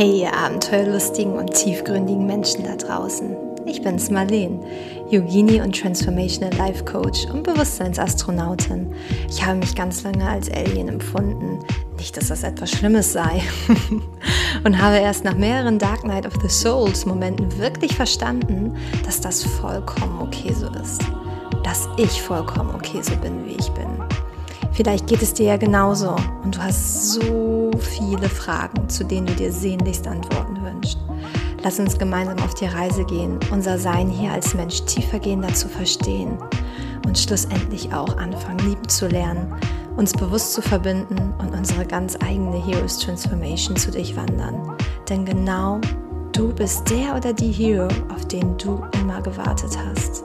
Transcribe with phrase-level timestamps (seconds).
[0.00, 3.36] Hey, ihr abenteuerlustigen und tiefgründigen Menschen da draußen.
[3.66, 4.64] Ich bin's Marleen,
[5.10, 8.94] Yogini und Transformational Life Coach und Bewusstseinsastronautin.
[9.28, 11.58] Ich habe mich ganz lange als Alien empfunden.
[11.98, 13.42] Nicht, dass das etwas Schlimmes sei.
[14.64, 19.44] und habe erst nach mehreren Dark Night of the Souls Momenten wirklich verstanden, dass das
[19.44, 21.02] vollkommen okay so ist.
[21.62, 23.86] Dass ich vollkommen okay so bin, wie ich bin.
[24.72, 29.34] Vielleicht geht es dir ja genauso und du hast so viele Fragen, zu denen du
[29.34, 30.98] dir sehnlichst Antworten wünschst.
[31.62, 36.38] Lass uns gemeinsam auf die Reise gehen, unser Sein hier als Mensch tiefergehender zu verstehen
[37.06, 39.54] und schlussendlich auch anfangen, lieben zu lernen,
[39.96, 44.76] uns bewusst zu verbinden und unsere ganz eigene Heroes Transformation zu durchwandern.
[45.08, 45.80] Denn genau
[46.32, 50.24] du bist der oder die Hero, auf den du immer gewartet hast.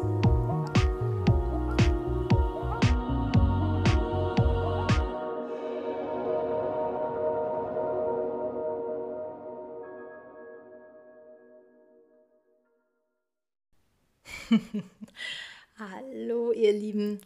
[15.80, 17.20] Hallo, ihr Lieben.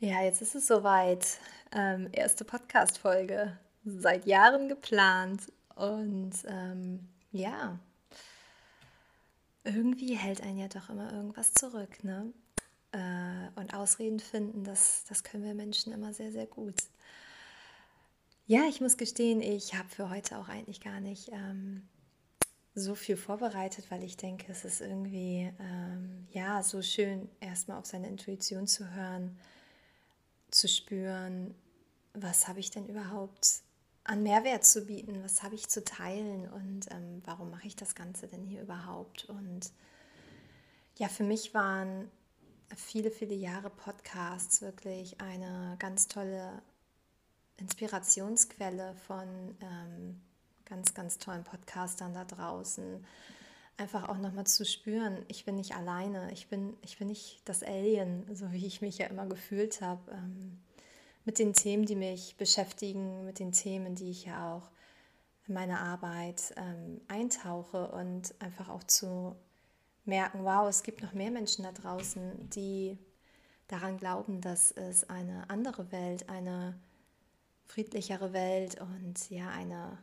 [0.00, 1.38] Ja, jetzt ist es soweit.
[1.72, 3.56] Ähm, erste Podcast-Folge.
[3.84, 5.42] Seit Jahren geplant.
[5.76, 7.78] Und ähm, ja,
[9.64, 12.32] irgendwie hält einen ja doch immer irgendwas zurück, ne?
[12.92, 16.76] Äh, und Ausreden finden, das, das können wir Menschen immer sehr, sehr gut.
[18.46, 21.88] Ja, ich muss gestehen, ich habe für heute auch eigentlich gar nicht ähm,
[22.74, 27.86] so viel vorbereitet, weil ich denke, es ist irgendwie ähm, ja so schön, erstmal auf
[27.86, 29.38] seine Intuition zu hören,
[30.50, 31.54] zu spüren,
[32.14, 33.62] was habe ich denn überhaupt
[34.04, 37.94] an Mehrwert zu bieten, was habe ich zu teilen und ähm, warum mache ich das
[37.94, 39.24] Ganze denn hier überhaupt?
[39.24, 39.72] Und
[40.96, 42.10] ja, für mich waren
[42.76, 46.62] viele, viele Jahre Podcasts wirklich eine ganz tolle
[47.56, 50.20] Inspirationsquelle von ähm,
[50.66, 53.04] ganz, ganz tollen Podcastern da draußen.
[53.76, 57.62] Einfach auch nochmal zu spüren, ich bin nicht alleine, ich bin, ich bin nicht das
[57.62, 60.12] Alien, so wie ich mich ja immer gefühlt habe.
[60.12, 60.60] Ähm,
[61.24, 64.70] mit den Themen, die mich beschäftigen, mit den Themen, die ich ja auch
[65.48, 69.34] in meine Arbeit ähm, eintauche und einfach auch zu
[70.04, 72.98] merken, wow, es gibt noch mehr Menschen da draußen, die
[73.68, 76.78] daran glauben, dass es eine andere Welt, eine
[77.66, 79.98] friedlichere Welt und ja eine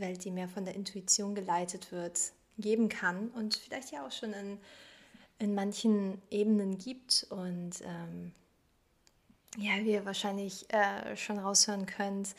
[0.00, 2.18] Welt, die mehr von der Intuition geleitet wird,
[2.58, 4.58] geben kann und vielleicht ja auch schon in,
[5.38, 7.26] in manchen Ebenen gibt.
[7.30, 8.32] Und ähm,
[9.56, 12.34] ja, wie ihr wahrscheinlich äh, schon raushören könnt,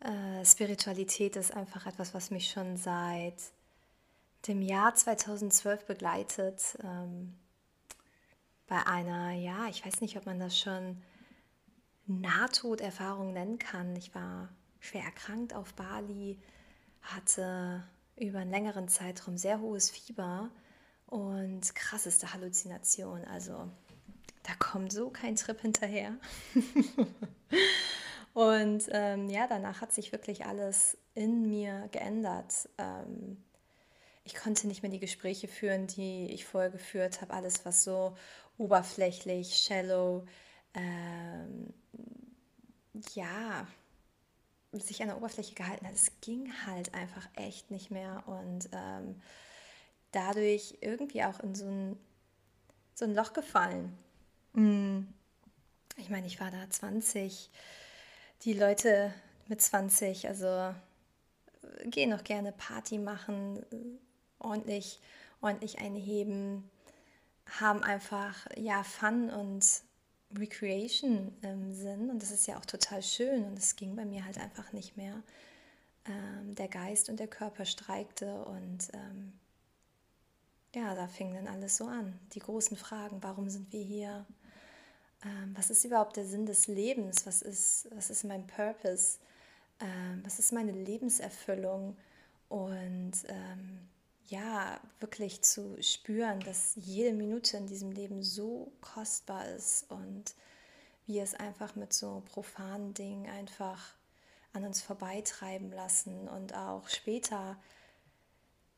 [0.00, 3.36] äh, Spiritualität ist einfach etwas, was mich schon seit
[4.46, 6.76] dem Jahr 2012 begleitet.
[6.82, 7.34] Ähm,
[8.66, 11.02] bei einer, ja, ich weiß nicht, ob man das schon
[12.06, 13.96] Nahtoderfahrung nennen kann.
[13.96, 14.48] Ich war
[14.80, 16.38] schwer erkrankt auf Bali,
[17.04, 17.84] hatte
[18.16, 20.50] über einen längeren Zeitraum sehr hohes Fieber
[21.06, 23.24] und krasseste Halluzination.
[23.24, 23.68] Also
[24.42, 26.14] da kommt so kein Trip hinterher.
[28.34, 32.68] und ähm, ja, danach hat sich wirklich alles in mir geändert.
[32.78, 33.42] Ähm,
[34.24, 37.34] ich konnte nicht mehr die Gespräche führen, die ich vorher geführt habe.
[37.34, 38.16] Alles, was so
[38.56, 40.26] oberflächlich, shallow,
[40.74, 41.74] ähm,
[43.14, 43.66] ja,
[44.80, 45.94] sich an der Oberfläche gehalten hat.
[45.94, 49.20] Es ging halt einfach echt nicht mehr und ähm,
[50.12, 51.98] dadurch irgendwie auch in so ein,
[52.94, 53.96] so ein Loch gefallen.
[54.52, 55.00] Mm.
[55.96, 57.50] Ich meine, ich war da 20,
[58.42, 59.14] die Leute
[59.46, 60.74] mit 20, also äh,
[61.84, 63.64] gehen noch gerne Party machen,
[64.40, 65.00] ordentlich,
[65.40, 66.68] ordentlich einheben,
[67.60, 69.64] haben einfach ja Fun und
[70.38, 74.24] Recreation ähm, Sinn und das ist ja auch total schön und es ging bei mir
[74.24, 75.22] halt einfach nicht mehr.
[76.06, 79.32] Ähm, der Geist und der Körper streikte und ähm,
[80.74, 82.18] ja, da fing dann alles so an.
[82.32, 84.26] Die großen Fragen, warum sind wir hier?
[85.24, 87.26] Ähm, was ist überhaupt der Sinn des Lebens?
[87.26, 89.18] Was ist, was ist mein Purpose?
[89.80, 91.96] Ähm, was ist meine Lebenserfüllung?
[92.48, 93.88] Und ähm,
[94.28, 100.34] ja, wirklich zu spüren, dass jede Minute in diesem Leben so kostbar ist und
[101.06, 103.94] wir es einfach mit so profanen Dingen einfach
[104.52, 107.56] an uns vorbeitreiben lassen und auch später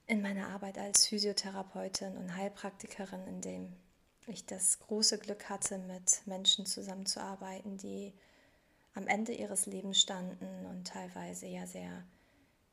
[0.06, 3.72] in meiner Arbeit als Physiotherapeutin und Heilpraktikerin, in dem
[4.26, 8.12] ich das große Glück hatte, mit Menschen zusammenzuarbeiten, die
[8.94, 12.04] am Ende ihres Lebens standen und teilweise ja sehr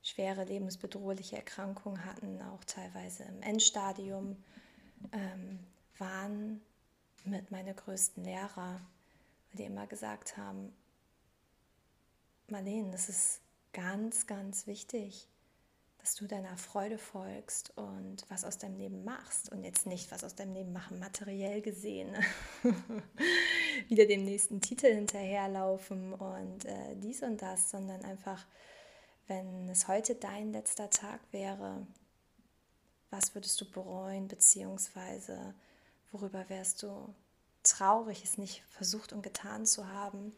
[0.04, 4.36] schwere lebensbedrohliche Erkrankungen hatten, auch teilweise im Endstadium,
[5.12, 5.60] ähm,
[5.98, 6.62] waren
[7.24, 8.82] mit meine größten Lehrer,
[9.50, 10.74] weil die immer gesagt haben,
[12.50, 13.40] Marlene, das ist
[13.72, 15.28] ganz, ganz wichtig,
[16.04, 20.26] dass du deiner Freude folgst und was aus deinem Leben machst und jetzt nicht was
[20.26, 22.14] aus deinem Leben machen, materiell gesehen,
[23.88, 28.46] wieder dem nächsten Titel hinterherlaufen und äh, dies und das, sondern einfach,
[29.28, 31.86] wenn es heute dein letzter Tag wäre,
[33.10, 35.54] was würdest du bereuen, beziehungsweise
[36.12, 37.14] worüber wärst du
[37.64, 40.34] traurig, es nicht versucht und getan zu haben.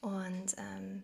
[0.00, 1.02] Und ähm,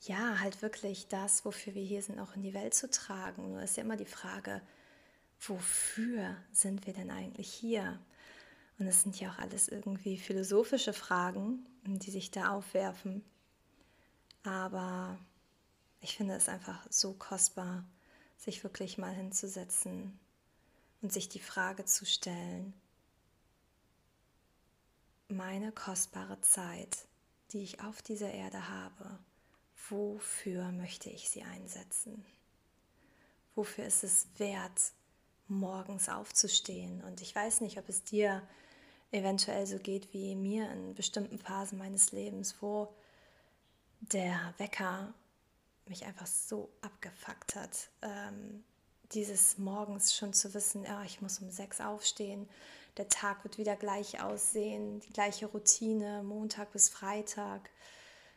[0.00, 3.50] ja, halt wirklich das, wofür wir hier sind, auch in die Welt zu tragen.
[3.50, 4.62] Nur ist ja immer die Frage,
[5.40, 8.00] wofür sind wir denn eigentlich hier?
[8.78, 13.22] Und es sind ja auch alles irgendwie philosophische Fragen, die sich da aufwerfen.
[14.42, 15.18] Aber
[16.02, 17.84] ich finde es einfach so kostbar,
[18.36, 20.18] sich wirklich mal hinzusetzen
[21.00, 22.74] und sich die Frage zu stellen,
[25.28, 27.06] meine kostbare Zeit,
[27.52, 29.18] die ich auf dieser Erde habe,
[29.88, 32.24] wofür möchte ich sie einsetzen?
[33.54, 34.92] Wofür ist es wert,
[35.46, 37.02] morgens aufzustehen?
[37.04, 38.42] Und ich weiß nicht, ob es dir
[39.12, 42.92] eventuell so geht wie mir in bestimmten Phasen meines Lebens, wo
[44.00, 45.14] der Wecker
[45.86, 47.90] mich einfach so abgefuckt hat.
[48.02, 48.64] Ähm,
[49.12, 52.48] dieses morgens schon zu wissen, ja, ich muss um sechs aufstehen,
[52.96, 57.70] der Tag wird wieder gleich aussehen, die gleiche Routine, Montag bis Freitag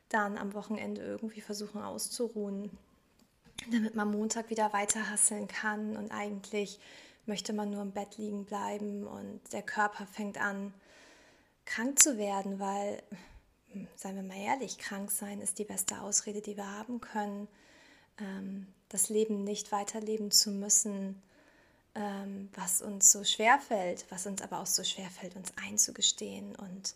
[0.09, 2.77] dann am Wochenende irgendwie versuchen auszuruhen,
[3.71, 5.01] damit man Montag wieder weiter
[5.47, 6.79] kann und eigentlich
[7.25, 10.73] möchte man nur im Bett liegen bleiben und der Körper fängt an
[11.65, 13.01] krank zu werden, weil,
[13.95, 17.47] seien wir mal ehrlich, krank sein ist die beste Ausrede, die wir haben können,
[18.19, 21.21] ähm, das Leben nicht weiterleben zu müssen,
[21.95, 26.55] ähm, was uns so schwer fällt, was uns aber auch so schwer fällt, uns einzugestehen
[26.55, 26.95] und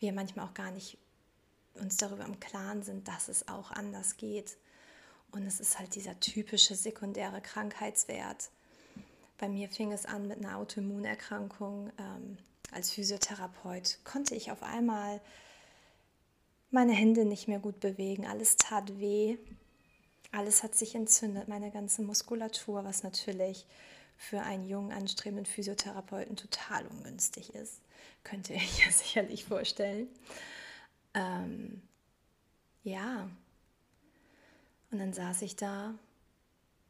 [0.00, 0.98] wir manchmal auch gar nicht
[1.74, 4.56] uns darüber im Klaren sind, dass es auch anders geht.
[5.32, 8.50] Und es ist halt dieser typische sekundäre Krankheitswert.
[9.38, 11.92] Bei mir fing es an mit einer Autoimmunerkrankung.
[11.98, 12.38] Ähm,
[12.72, 15.20] als Physiotherapeut konnte ich auf einmal
[16.70, 18.26] meine Hände nicht mehr gut bewegen.
[18.26, 19.38] Alles tat weh.
[20.32, 23.66] Alles hat sich entzündet, meine ganze Muskulatur, was natürlich
[24.16, 27.80] für einen jungen, anstrebenden Physiotherapeuten total ungünstig ist.
[28.22, 30.08] Könnte ich ja sicherlich vorstellen.
[31.14, 31.82] Ähm,
[32.84, 33.28] ja.
[34.90, 35.94] Und dann saß ich da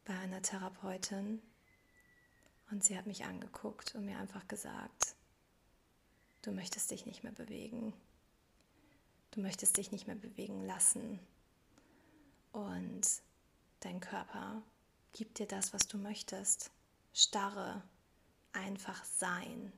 [0.05, 1.41] bei einer Therapeutin
[2.69, 5.15] und sie hat mich angeguckt und mir einfach gesagt,
[6.41, 7.93] du möchtest dich nicht mehr bewegen.
[9.31, 11.19] Du möchtest dich nicht mehr bewegen lassen.
[12.51, 13.07] Und
[13.79, 14.61] dein Körper
[15.13, 16.69] gibt dir das, was du möchtest.
[17.13, 17.81] Starre,
[18.51, 19.71] einfach sein.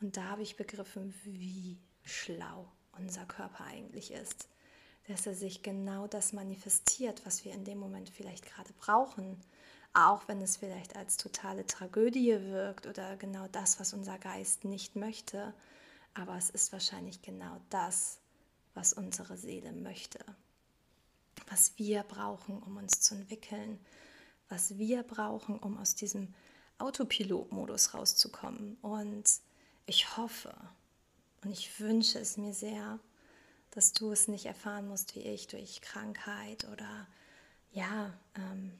[0.00, 4.48] Und da habe ich begriffen, wie schlau unser Körper eigentlich ist.
[5.08, 9.40] Dass er sich genau das manifestiert, was wir in dem Moment vielleicht gerade brauchen.
[9.94, 14.96] Auch wenn es vielleicht als totale Tragödie wirkt oder genau das, was unser Geist nicht
[14.96, 15.54] möchte.
[16.12, 18.20] Aber es ist wahrscheinlich genau das,
[18.74, 20.18] was unsere Seele möchte.
[21.48, 23.78] Was wir brauchen, um uns zu entwickeln.
[24.48, 26.34] Was wir brauchen, um aus diesem
[26.78, 28.76] Autopilot-Modus rauszukommen.
[28.82, 29.24] Und
[29.86, 30.54] ich hoffe,
[31.42, 32.98] und ich wünsche es mir sehr,
[33.70, 37.06] dass du es nicht erfahren musst wie ich durch Krankheit oder
[37.72, 38.72] ja, ähm,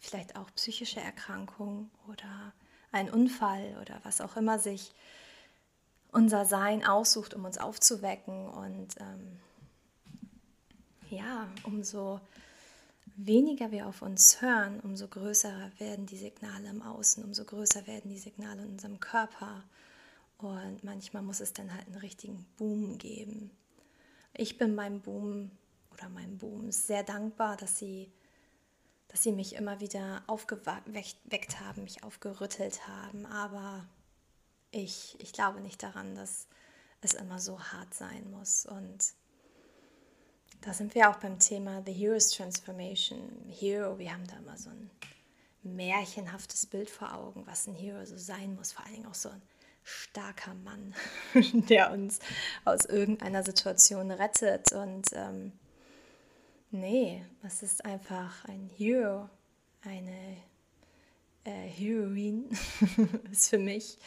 [0.00, 2.52] vielleicht auch psychische Erkrankung oder
[2.92, 4.92] ein Unfall oder was auch immer sich
[6.14, 8.48] unser Sein aussucht, um uns aufzuwecken.
[8.48, 9.40] Und ähm,
[11.10, 12.20] ja, umso
[13.16, 18.10] weniger wir auf uns hören, umso größer werden die Signale im Außen, umso größer werden
[18.10, 19.64] die Signale in unserem Körper.
[20.38, 23.50] Und manchmal muss es dann halt einen richtigen Boom geben.
[24.34, 25.50] Ich bin meinem Boom
[25.92, 28.10] oder meinem Boom sehr dankbar, dass sie,
[29.08, 33.26] dass sie mich immer wieder aufgeweckt haben, mich aufgerüttelt haben.
[33.26, 33.86] Aber
[34.74, 36.48] ich, ich glaube nicht daran, dass
[37.00, 38.66] es immer so hart sein muss.
[38.66, 39.12] Und
[40.62, 43.46] da sind wir auch beim Thema The Hero's Transformation.
[43.48, 44.90] Hero, wir haben da immer so ein
[45.62, 48.72] märchenhaftes Bild vor Augen, was ein Hero so sein muss.
[48.72, 49.42] Vor allen Dingen auch so ein
[49.84, 50.94] starker Mann,
[51.68, 52.18] der uns
[52.64, 54.72] aus irgendeiner Situation rettet.
[54.72, 55.52] Und ähm,
[56.70, 59.28] nee, es ist einfach ein Hero,
[59.82, 60.38] eine
[61.44, 62.44] äh, Heroine
[63.30, 63.98] ist für mich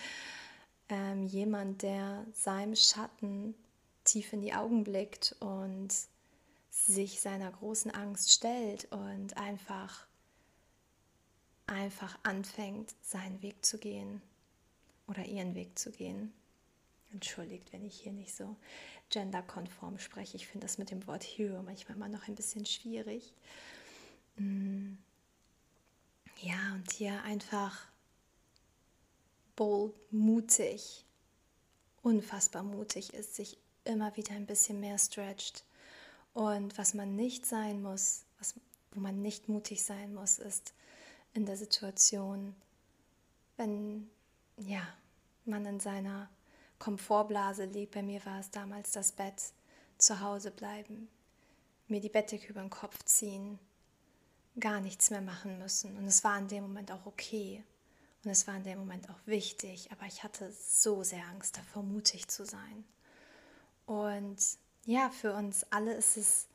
[0.89, 3.55] ähm, jemand, der seinem Schatten
[4.03, 5.93] tief in die Augen blickt und
[6.69, 10.07] sich seiner großen Angst stellt und einfach
[11.65, 14.21] einfach anfängt, seinen Weg zu gehen
[15.07, 16.33] oder ihren Weg zu gehen.
[17.11, 18.55] Entschuldigt, wenn ich hier nicht so
[19.09, 20.37] genderkonform spreche.
[20.37, 23.33] Ich finde das mit dem Wort Hero manchmal immer noch ein bisschen schwierig.
[24.37, 24.93] Mm,
[26.41, 27.87] ja, und hier einfach
[29.57, 31.05] bold, mutig,
[32.01, 35.65] unfassbar mutig ist, sich immer wieder ein bisschen mehr stretcht.
[36.33, 38.55] Und was man nicht sein muss, was,
[38.91, 40.73] wo man nicht mutig sein muss, ist
[41.33, 42.55] in der Situation,
[43.57, 44.09] wenn
[44.57, 44.81] ja,
[45.45, 46.29] man in seiner
[46.79, 47.93] Komfortblase liegt.
[47.93, 49.51] Bei mir war es damals das Bett,
[49.97, 51.09] zu Hause bleiben,
[51.87, 53.57] mir die Bettdecke über den Kopf ziehen,
[54.59, 55.97] gar nichts mehr machen müssen.
[55.97, 57.63] Und es war in dem Moment auch okay.
[58.27, 59.89] Und es war in dem Moment auch wichtig.
[59.93, 62.83] Aber ich hatte so sehr Angst davor, mutig zu sein.
[63.85, 64.37] Und
[64.83, 66.47] ja, für uns alle ist es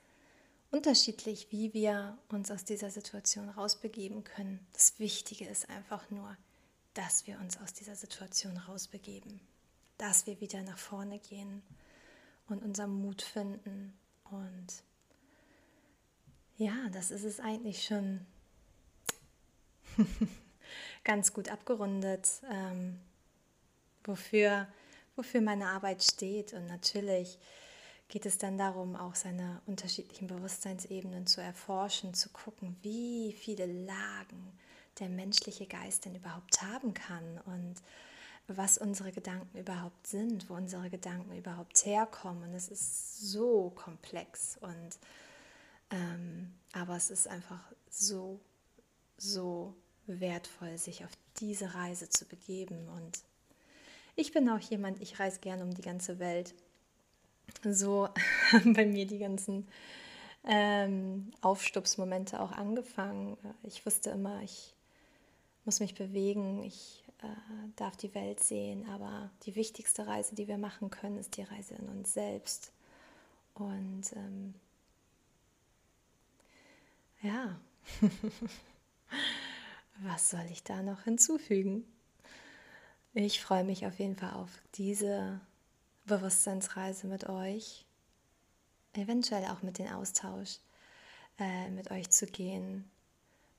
[0.71, 4.61] unterschiedlich, wie wir uns aus dieser Situation rausbegeben können.
[4.75, 6.37] Das Wichtige ist einfach nur,
[6.93, 9.41] dass wir uns aus dieser Situation rausbegeben,
[9.97, 11.63] dass wir wieder nach vorne gehen
[12.51, 13.95] und unseren Mut finden.
[14.25, 14.67] Und
[16.59, 18.27] ja, das ist es eigentlich schon
[21.05, 22.99] ganz gut abgerundet, ähm,
[24.05, 24.67] wofür,
[25.17, 26.53] wofür meine Arbeit steht.
[26.53, 27.39] Und natürlich
[28.09, 34.53] geht es dann darum, auch seine unterschiedlichen Bewusstseinsebenen zu erforschen, zu gucken, wie viele Lagen
[34.99, 37.77] der menschliche Geist denn überhaupt haben kann und
[38.49, 42.43] was unsere Gedanken überhaupt sind, wo unsere Gedanken überhaupt herkommen.
[42.43, 44.99] Und es ist so komplex und
[45.91, 47.61] ähm, aber es ist einfach
[47.91, 48.41] so,
[49.19, 49.75] so
[50.07, 52.89] wertvoll, sich auf diese Reise zu begeben.
[52.89, 53.21] Und
[54.17, 56.55] ich bin auch jemand, ich reise gerne um die ganze Welt.
[57.65, 58.09] So
[58.53, 59.69] haben bei mir die ganzen
[60.45, 63.37] ähm, Aufstupsmomente auch angefangen.
[63.63, 64.75] Ich wusste immer, ich
[65.65, 67.27] muss mich bewegen, ich äh,
[67.77, 71.75] darf die Welt sehen, aber die wichtigste Reise, die wir machen können, ist die Reise
[71.75, 72.73] in uns selbst.
[73.55, 74.55] Und ähm,
[77.23, 77.57] ja,
[80.05, 81.85] was soll ich da noch hinzufügen?
[83.15, 85.41] Ich freue mich auf jeden Fall auf diese
[86.07, 87.85] Bewusstseinsreise mit euch,
[88.95, 90.59] eventuell auch mit dem Austausch
[91.39, 92.91] äh, mit euch zu gehen,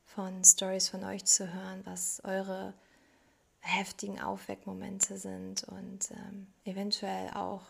[0.05, 2.73] von Stories von euch zu hören, was eure
[3.59, 7.63] heftigen Aufweckmomente sind und ähm, eventuell auch,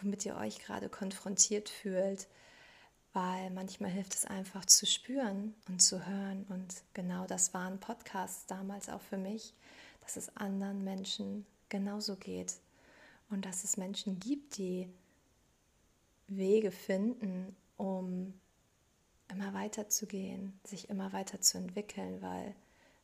[0.00, 2.26] womit ihr euch gerade konfrontiert fühlt,
[3.16, 6.44] weil manchmal hilft es einfach zu spüren und zu hören.
[6.50, 9.54] Und genau das waren Podcasts damals auch für mich,
[10.02, 12.56] dass es anderen Menschen genauso geht
[13.30, 14.90] und dass es Menschen gibt, die
[16.28, 18.38] Wege finden, um
[19.28, 22.54] immer weiter zu gehen, sich immer weiter zu entwickeln, weil,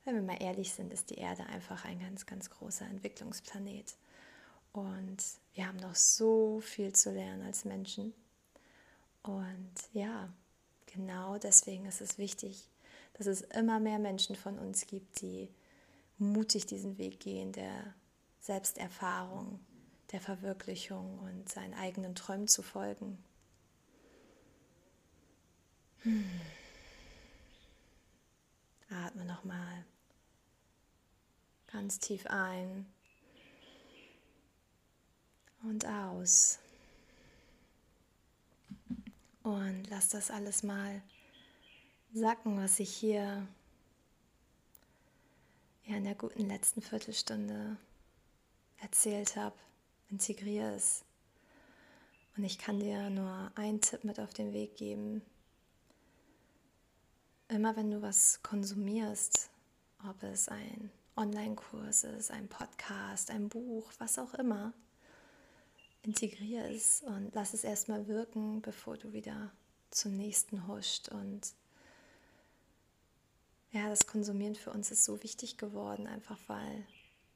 [0.04, 3.96] wenn wir mal ehrlich sind, ist die Erde einfach ein ganz, ganz großer Entwicklungsplanet.
[4.74, 8.12] Und wir haben noch so viel zu lernen als Menschen.
[9.22, 10.32] Und ja,
[10.86, 12.68] genau deswegen ist es wichtig,
[13.14, 15.48] dass es immer mehr Menschen von uns gibt, die
[16.18, 17.94] mutig diesen Weg gehen, der
[18.40, 19.60] Selbsterfahrung,
[20.10, 23.22] der Verwirklichung und seinen eigenen Träumen zu folgen.
[26.02, 26.24] Hm.
[28.90, 29.84] Atme nochmal
[31.72, 32.86] ganz tief ein
[35.62, 36.58] und aus.
[39.42, 41.02] Und lass das alles mal
[42.12, 43.46] sacken, was ich hier
[45.84, 47.76] ja, in der guten letzten Viertelstunde
[48.80, 49.56] erzählt habe.
[50.10, 51.04] Integriere es.
[52.36, 55.22] Und ich kann dir nur einen Tipp mit auf den Weg geben
[57.52, 59.50] immer wenn du was konsumierst,
[60.08, 64.72] ob es ein Online-Kurs ist, ein Podcast, ein Buch, was auch immer,
[66.02, 69.52] integriere es und lass es erstmal wirken, bevor du wieder
[69.90, 71.08] zum nächsten huscht.
[71.08, 71.52] Und
[73.70, 76.86] ja, das Konsumieren für uns ist so wichtig geworden, einfach weil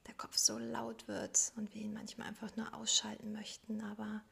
[0.06, 3.82] der Kopf so laut wird und wir ihn manchmal einfach nur ausschalten möchten.
[3.82, 4.22] Aber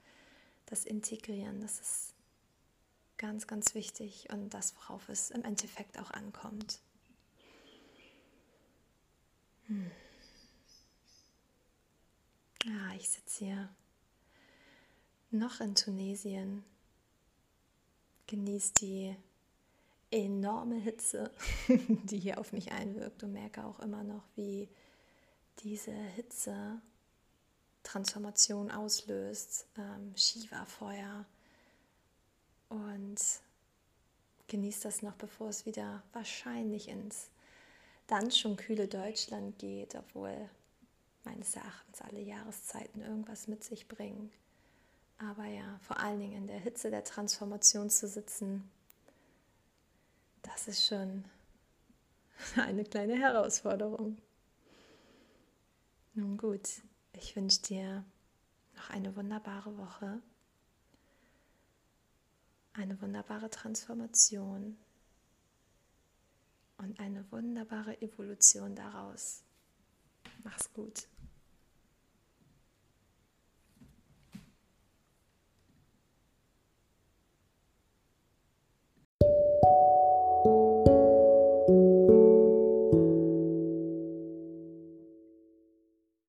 [0.66, 2.14] das Integrieren, das ist
[3.16, 6.80] Ganz, ganz wichtig und das, worauf es im Endeffekt auch ankommt.
[9.66, 9.90] Hm.
[12.64, 13.74] Ja, ich sitze hier
[15.34, 16.64] noch in Tunesien,
[18.26, 19.16] genieße die
[20.10, 21.30] enorme Hitze,
[21.68, 24.68] die hier auf mich einwirkt und merke auch immer noch, wie
[25.62, 26.80] diese Hitze
[27.82, 31.26] Transformation auslöst, ähm, Shiva-Feuer,
[32.74, 33.20] und
[34.48, 37.28] genießt das noch, bevor es wieder wahrscheinlich ins
[38.06, 40.50] dann schon kühle Deutschland geht, obwohl
[41.24, 44.30] meines Erachtens alle Jahreszeiten irgendwas mit sich bringen.
[45.18, 48.70] Aber ja, vor allen Dingen in der Hitze der Transformation zu sitzen,
[50.42, 51.24] das ist schon,
[52.56, 54.18] eine kleine Herausforderung.
[56.14, 58.04] Nun gut, ich wünsche dir
[58.76, 60.20] noch eine wunderbare Woche,
[62.74, 64.76] eine wunderbare Transformation
[66.78, 69.42] und eine wunderbare Evolution daraus.
[70.42, 71.08] Mach's gut.